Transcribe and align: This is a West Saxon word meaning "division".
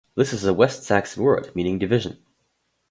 This 0.15 0.33
is 0.33 0.45
a 0.45 0.51
West 0.51 0.81
Saxon 0.81 1.21
word 1.21 1.55
meaning 1.55 1.77
"division". 1.77 2.17